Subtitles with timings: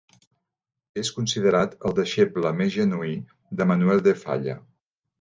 [1.01, 3.15] És considerat el deixeble més genuí
[3.61, 4.61] de Manuel de Falla.